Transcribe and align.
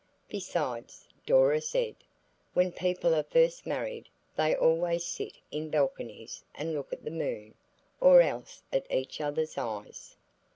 "Besides," 0.29 1.07
Dora 1.27 1.61
said, 1.61 1.93
"when 2.55 2.71
people 2.71 3.13
are 3.13 3.21
first 3.21 3.67
married 3.67 4.09
they 4.35 4.55
always 4.55 5.05
sit 5.05 5.33
in 5.51 5.69
balconies 5.69 6.43
and 6.55 6.73
look 6.73 6.91
at 6.91 7.05
the 7.05 7.11
moon, 7.11 7.53
or 7.99 8.19
else 8.21 8.63
at 8.73 8.89
each 8.91 9.21
other's 9.21 9.59
eyes." 9.59 10.15